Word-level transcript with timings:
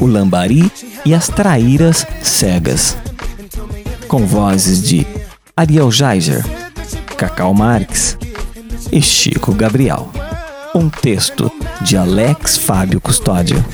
O 0.00 0.06
Lambari 0.06 0.70
e 1.04 1.14
as 1.14 1.28
Traíras 1.28 2.06
Cegas. 2.22 2.96
Com 4.08 4.26
vozes 4.26 4.82
de 4.82 5.06
Ariel 5.56 5.90
Geiger, 5.90 6.44
Cacau 7.16 7.54
Marques 7.54 8.18
e 8.92 9.00
Chico 9.00 9.54
Gabriel. 9.54 10.10
Um 10.74 10.88
texto 10.88 11.50
de 11.82 11.96
Alex 11.96 12.56
Fábio 12.56 13.00
Custódio. 13.00 13.64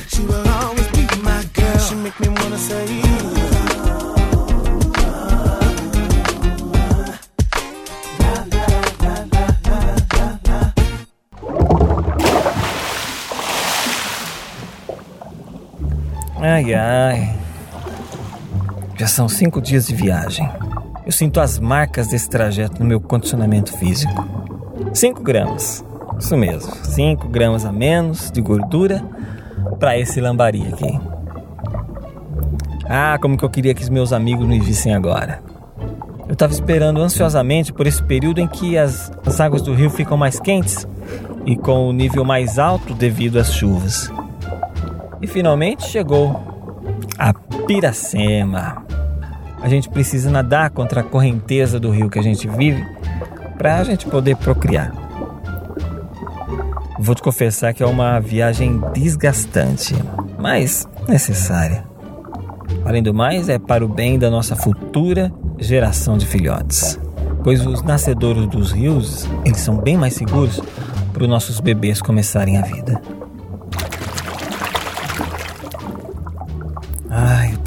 Ai, 16.37 16.73
ai. 16.73 17.35
Já 18.97 19.07
são 19.07 19.27
cinco 19.27 19.61
dias 19.61 19.87
de 19.87 19.95
viagem. 19.95 20.47
Eu 21.05 21.11
sinto 21.11 21.39
as 21.39 21.59
marcas 21.59 22.07
desse 22.07 22.29
trajeto 22.29 22.79
no 22.79 22.85
meu 22.85 23.01
condicionamento 23.01 23.75
físico. 23.77 24.25
Cinco 24.93 25.21
gramas. 25.23 25.83
Isso 26.19 26.37
mesmo. 26.37 26.71
Cinco 26.83 27.27
gramas 27.27 27.65
a 27.65 27.71
menos 27.71 28.31
de 28.31 28.41
gordura 28.41 29.03
para 29.79 29.97
esse 29.97 30.21
lambari 30.21 30.67
aqui. 30.67 30.99
Ah, 32.87 33.17
como 33.21 33.37
que 33.37 33.43
eu 33.43 33.49
queria 33.49 33.73
que 33.73 33.81
os 33.81 33.89
meus 33.89 34.13
amigos 34.13 34.45
me 34.45 34.59
vissem 34.59 34.93
agora. 34.93 35.41
Eu 36.27 36.33
estava 36.33 36.53
esperando 36.53 37.01
ansiosamente 37.01 37.73
por 37.73 37.87
esse 37.87 38.01
período 38.03 38.39
em 38.39 38.47
que 38.47 38.77
as, 38.77 39.11
as 39.25 39.39
águas 39.41 39.61
do 39.61 39.73
rio 39.73 39.89
ficam 39.89 40.15
mais 40.15 40.39
quentes 40.39 40.87
e 41.45 41.55
com 41.55 41.89
o 41.89 41.93
nível 41.93 42.23
mais 42.23 42.59
alto 42.59 42.93
devido 42.93 43.39
às 43.39 43.53
chuvas. 43.53 44.11
E 45.21 45.27
finalmente 45.27 45.83
chegou 45.83 46.39
a 47.17 47.33
Piracema. 47.33 48.83
A 49.61 49.69
gente 49.69 49.87
precisa 49.87 50.31
nadar 50.31 50.71
contra 50.71 51.01
a 51.01 51.03
correnteza 51.03 51.79
do 51.79 51.91
rio 51.91 52.09
que 52.09 52.17
a 52.17 52.23
gente 52.23 52.47
vive 52.47 52.83
para 53.57 53.77
a 53.77 53.83
gente 53.83 54.07
poder 54.07 54.35
procriar. 54.37 54.91
Vou 56.99 57.13
te 57.13 57.21
confessar 57.21 57.73
que 57.73 57.83
é 57.83 57.85
uma 57.85 58.19
viagem 58.19 58.81
desgastante, 58.93 59.95
mas 60.39 60.87
necessária. 61.07 61.83
Além 62.83 63.03
do 63.03 63.13
mais, 63.13 63.49
é 63.49 63.59
para 63.59 63.85
o 63.85 63.87
bem 63.87 64.17
da 64.17 64.29
nossa 64.29 64.55
futura 64.55 65.31
geração 65.59 66.17
de 66.17 66.25
filhotes, 66.25 66.99
pois 67.43 67.65
os 67.65 67.83
nascedouros 67.83 68.47
dos 68.47 68.71
rios 68.71 69.27
eles 69.45 69.59
são 69.59 69.77
bem 69.77 69.95
mais 69.95 70.13
seguros 70.13 70.59
para 71.13 71.23
os 71.23 71.29
nossos 71.29 71.59
bebês 71.59 72.01
começarem 72.01 72.57
a 72.57 72.61
vida. 72.61 72.99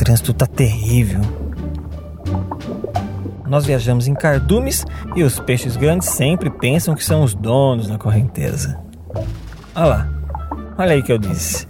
Trânsito 0.04 0.34
tá 0.34 0.47
terrível. 0.47 1.20
Nós 3.47 3.65
viajamos 3.65 4.06
em 4.06 4.15
cardumes 4.15 4.84
e 5.16 5.22
os 5.22 5.41
peixes 5.41 5.76
grandes 5.76 6.09
sempre 6.09 6.50
pensam 6.50 6.94
que 6.94 7.03
são 7.04 7.22
os 7.22 7.34
donos 7.34 7.88
da 7.88 7.97
correnteza. 7.97 8.78
Olha 9.75 9.87
lá, 9.87 10.09
olha 10.78 10.93
aí 10.93 11.03
que 11.03 11.10
eu 11.10 11.19
disse. 11.19 11.66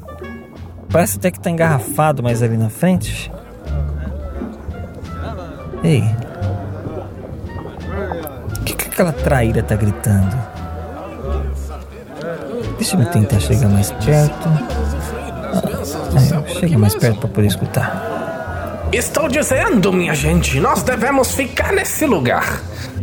Parece 0.90 1.16
até 1.16 1.30
que 1.30 1.40
tá 1.40 1.48
engarrafado 1.48 2.22
mais 2.22 2.42
ali 2.42 2.56
na 2.56 2.68
frente. 2.68 3.30
Ei, 5.82 6.02
o 8.58 8.64
que, 8.64 8.74
que 8.74 8.88
aquela 8.88 9.12
traíra 9.12 9.62
tá 9.62 9.76
gritando? 9.76 10.36
Deixa 12.78 12.96
eu 12.96 13.06
tentar 13.10 13.38
chegar 13.40 13.68
mais 13.68 13.92
perto. 13.92 14.48
Ah, 16.16 16.44
é, 16.46 16.54
chega 16.54 16.78
mais 16.78 16.94
perto 16.94 17.20
para 17.20 17.28
poder 17.28 17.48
escutar. 17.48 18.13
Estou 18.92 19.28
dizendo, 19.28 19.92
minha 19.92 20.14
gente, 20.14 20.60
nós 20.60 20.82
devemos 20.82 21.34
ficar 21.34 21.72
nesse 21.72 22.06
lugar. 22.06 22.60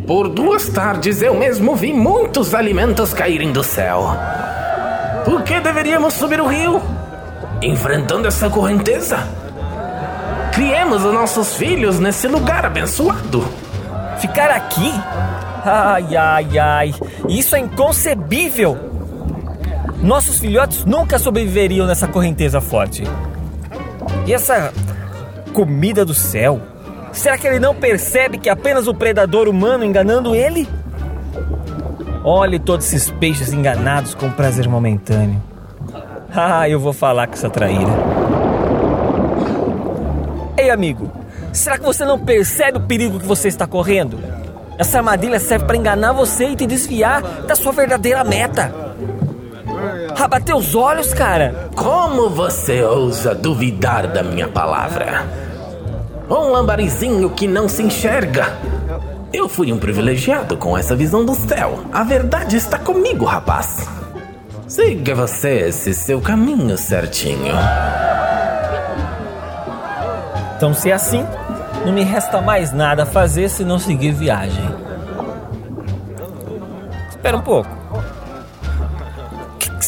Por 0.08 0.30
duas 0.30 0.70
tardes 0.70 1.22
eu 1.22 1.34
mesmo 1.36 1.76
vi 1.76 1.94
muitos 1.94 2.54
alimentos 2.54 3.14
caírem 3.14 3.52
do 3.52 3.64
céu. 3.64 4.16
Por 5.26 5.44
que 5.44 5.60
deveríamos 5.60 6.14
subir 6.14 6.40
o 6.42 6.48
rio? 6.48 6.82
Enfrentando 7.62 8.28
essa 8.28 8.50
correnteza? 8.50 9.18
Criemos 10.54 11.06
os 11.06 11.14
nossos 11.14 11.56
filhos 11.56 12.00
nesse 12.00 12.28
lugar 12.28 12.66
abençoado. 12.66 13.46
Ficar 14.20 14.50
aqui? 14.50 14.92
Ai, 15.64 16.16
ai, 16.16 16.60
ai. 16.60 16.96
Isso 17.30 17.56
é 17.56 17.60
inconcebível. 17.60 18.78
Nossos 20.02 20.40
filhotes 20.40 20.84
nunca 20.84 21.20
sobreviveriam 21.20 21.86
nessa 21.86 22.08
correnteza 22.08 22.60
forte. 22.60 23.04
E 24.26 24.34
essa 24.34 24.74
comida 25.52 26.04
do 26.04 26.14
céu? 26.14 26.60
Será 27.12 27.38
que 27.38 27.46
ele 27.46 27.60
não 27.60 27.76
percebe 27.76 28.38
que 28.38 28.50
é 28.50 28.52
apenas 28.52 28.88
o 28.88 28.94
predador 28.94 29.48
humano 29.48 29.84
enganando 29.84 30.34
ele? 30.34 30.68
Olhe 32.24 32.60
todos 32.60 32.86
esses 32.94 33.12
peixes 33.12 33.52
enganados 33.52 34.16
com 34.16 34.30
prazer 34.32 34.68
momentâneo. 34.68 35.42
Ah, 36.34 36.70
eu 36.70 36.80
vou 36.80 36.94
falar 36.94 37.28
com 37.28 37.34
essa 37.34 37.50
traíra. 37.50 37.92
Ei, 40.58 40.70
amigo, 40.70 41.12
será 41.52 41.78
que 41.78 41.84
você 41.84 42.06
não 42.06 42.18
percebe 42.18 42.78
o 42.78 42.82
perigo 42.82 43.20
que 43.20 43.26
você 43.26 43.50
está 43.50 43.68
correndo? 43.68 44.18
Essa 44.78 45.00
armadilha 45.00 45.42
serve 45.42 45.66
para 45.66 45.76
enganar 45.76 46.14
você 46.14 46.46
e 46.46 46.56
te 46.56 46.66
desviar 46.66 47.22
da 47.22 47.54
sua 47.54 47.74
verdadeira 47.74 48.24
meta. 48.24 48.74
Abater 50.20 50.56
os 50.56 50.76
olhos, 50.76 51.14
cara. 51.14 51.70
Como 51.76 52.30
você 52.30 52.84
ousa 52.84 53.34
duvidar 53.36 54.08
da 54.08 54.24
minha 54.24 54.48
palavra? 54.48 55.26
Um 56.30 56.52
lambarizinho 56.52 57.30
que 57.30 57.48
não 57.48 57.68
se 57.68 57.84
enxerga. 57.84 58.58
Eu 59.34 59.50
fui 59.50 59.72
um 59.72 59.78
privilegiado 59.78 60.58
com 60.58 60.78
essa 60.78 60.96
visão 60.96 61.26
do 61.26 61.34
céu. 61.34 61.86
A 61.92 62.04
verdade 62.04 62.56
está 62.56 62.78
comigo, 62.78 63.26
rapaz. 63.26 63.88
Siga 64.68 65.16
você 65.16 65.68
esse 65.68 65.94
seu 65.94 66.22
caminho 66.22 66.78
certinho. 66.78 67.54
Então, 70.56 70.74
se 70.74 70.92
é 70.92 70.94
assim, 70.94 71.26
não 71.86 71.92
me 71.92 72.04
resta 72.04 72.40
mais 72.40 72.72
nada 72.72 73.04
a 73.04 73.06
fazer 73.06 73.50
se 73.50 73.66
não 73.66 73.80
seguir 73.80 74.12
viagem. 74.12 74.70
Espera 77.10 77.36
um 77.36 77.42
pouco. 77.42 77.81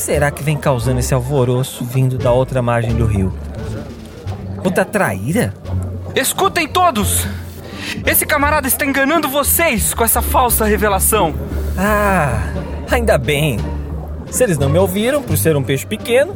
O 0.03 0.05
que, 0.05 0.11
que 0.11 0.15
será 0.15 0.31
que 0.31 0.43
vem 0.43 0.57
causando 0.57 0.99
esse 0.99 1.13
alvoroço 1.13 1.85
vindo 1.85 2.17
da 2.17 2.29
outra 2.29 2.61
margem 2.61 2.93
do 2.93 3.05
rio? 3.05 3.33
Outra 4.61 4.83
traíra? 4.83 5.53
Escutem 6.13 6.67
todos! 6.67 7.25
Esse 8.05 8.25
camarada 8.25 8.67
está 8.67 8.85
enganando 8.85 9.29
vocês 9.29 9.93
com 9.93 10.03
essa 10.03 10.21
falsa 10.21 10.65
revelação. 10.65 11.33
Ah, 11.77 12.51
ainda 12.91 13.17
bem. 13.17 13.57
Se 14.29 14.43
eles 14.43 14.57
não 14.57 14.67
me 14.67 14.77
ouviram 14.77 15.23
por 15.23 15.37
ser 15.37 15.55
um 15.55 15.63
peixe 15.63 15.85
pequeno, 15.85 16.35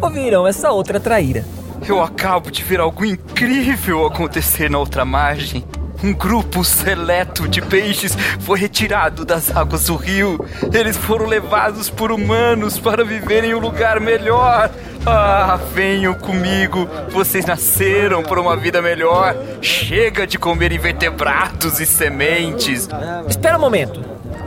ouvirão 0.00 0.46
essa 0.46 0.70
outra 0.70 1.00
traíra. 1.00 1.44
Eu 1.88 2.00
acabo 2.00 2.52
de 2.52 2.62
ver 2.62 2.78
algo 2.78 3.04
incrível 3.04 4.06
acontecer 4.06 4.70
na 4.70 4.78
outra 4.78 5.04
margem. 5.04 5.64
Um 6.02 6.12
grupo 6.12 6.64
seleto 6.64 7.48
de 7.48 7.60
peixes 7.60 8.16
foi 8.40 8.58
retirado 8.58 9.24
das 9.24 9.54
águas 9.54 9.86
do 9.86 9.96
rio. 9.96 10.38
Eles 10.72 10.96
foram 10.96 11.26
levados 11.26 11.90
por 11.90 12.12
humanos 12.12 12.78
para 12.78 13.04
viver 13.04 13.44
em 13.44 13.54
um 13.54 13.58
lugar 13.58 13.98
melhor. 14.00 14.70
Ah, 15.04 15.58
venham 15.74 16.14
comigo. 16.14 16.88
Vocês 17.10 17.44
nasceram 17.44 18.22
para 18.22 18.40
uma 18.40 18.56
vida 18.56 18.80
melhor. 18.80 19.34
Chega 19.60 20.26
de 20.26 20.38
comer 20.38 20.70
invertebrados 20.70 21.80
e 21.80 21.86
sementes. 21.86 22.88
Espera 23.28 23.56
um 23.56 23.60
momento. 23.60 24.00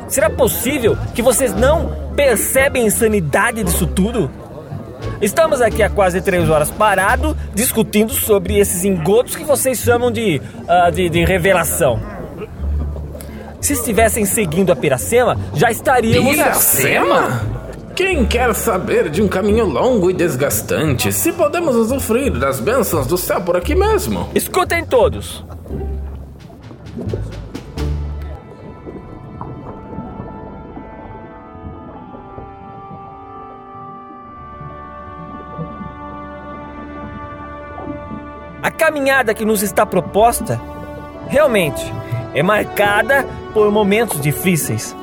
Será 0.07 0.30
possível 0.30 0.97
que 1.13 1.21
vocês 1.21 1.54
não 1.54 2.12
percebem 2.15 2.83
a 2.83 2.88
insanidade 2.88 3.63
disso 3.63 3.88
tudo? 3.88 4.30
Estamos 5.21 5.62
aqui 5.62 5.83
há 5.83 5.89
quase 5.89 6.21
três 6.21 6.50
horas 6.50 6.69
parado 6.71 7.38
discutindo 7.53 8.12
sobre 8.12 8.57
esses 8.57 8.83
engodos 8.83 9.36
que 9.36 9.44
vocês 9.44 9.80
chamam 9.80 10.12
de, 10.12 10.42
uh, 10.63 10.92
de, 10.92 11.09
de, 11.09 11.24
revelação. 11.24 12.00
Se 13.59 13.74
estivessem 13.74 14.25
seguindo 14.25 14.71
a 14.71 14.75
Piracema, 14.75 15.38
já 15.53 15.69
estaríamos. 15.69 16.31
Piracema? 16.31 17.42
Quem 17.95 18.25
quer 18.25 18.56
saber 18.56 19.09
de 19.09 19.21
um 19.21 19.27
caminho 19.27 19.65
longo 19.65 20.09
e 20.09 20.13
desgastante 20.13 21.12
se 21.12 21.31
podemos 21.33 21.75
usufruir 21.75 22.31
das 22.31 22.59
bênçãos 22.59 23.06
do 23.06 23.18
céu 23.18 23.42
por 23.42 23.56
aqui 23.56 23.75
mesmo? 23.75 24.30
Escutem 24.33 24.83
todos. 24.83 25.44
A 38.62 38.69
caminhada 38.69 39.33
que 39.33 39.45
nos 39.45 39.63
está 39.63 39.86
proposta 39.86 40.62
realmente 41.28 41.81
é 42.33 42.44
marcada 42.44 43.25
por 43.54 43.72
momentos 43.72 44.22
difíceis. 44.22 44.95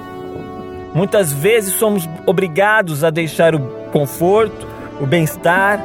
Muitas 0.95 1.33
vezes 1.33 1.75
somos 1.75 2.09
obrigados 2.25 3.05
a 3.05 3.11
deixar 3.11 3.55
o 3.55 3.61
conforto, 3.93 4.67
o 5.01 5.07
bem-estar, 5.07 5.81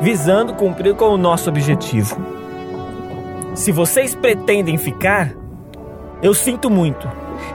visando 0.00 0.54
cumprir 0.54 0.94
com 0.94 1.06
o 1.06 1.16
nosso 1.16 1.48
objetivo. 1.48 2.16
Se 3.54 3.72
vocês 3.72 4.14
pretendem 4.14 4.78
ficar, 4.78 5.32
eu 6.22 6.34
sinto 6.34 6.70
muito. 6.70 7.10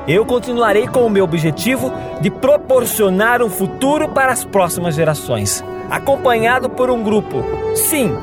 Eu 0.08 0.26
continuarei 0.26 0.88
com 0.88 1.06
o 1.06 1.10
meu 1.10 1.24
objetivo 1.24 1.92
de 2.20 2.30
proporcionar 2.30 3.42
um 3.42 3.50
futuro 3.50 4.10
para 4.10 4.32
as 4.32 4.44
próximas 4.44 4.96
gerações, 4.96 5.64
acompanhado 5.90 6.70
por 6.70 6.90
um 6.90 7.04
grupo, 7.04 7.44
sim, 7.76 8.16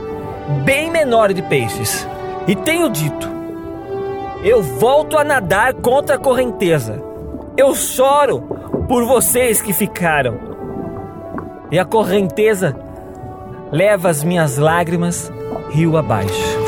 bem 0.65 0.91
menor 0.91 1.33
de 1.33 1.43
peixes. 1.43 2.07
E 2.47 2.57
tenho 2.57 2.89
dito, 2.89 3.29
eu 4.43 4.63
volto 4.63 5.19
a 5.19 5.25
nadar 5.25 5.75
contra 5.75 6.17
a 6.17 6.19
correnteza. 6.19 7.03
Eu 7.57 7.75
choro 7.75 8.41
por 8.89 9.05
vocês 9.05 9.61
que 9.61 9.73
ficaram. 9.73 10.39
E 11.71 11.79
a 11.79 11.85
correnteza 11.85 12.77
leva 13.71 14.09
as 14.09 14.25
minhas 14.25 14.57
lágrimas 14.57 15.31
rio 15.71 15.97
abaixo. 15.97 16.68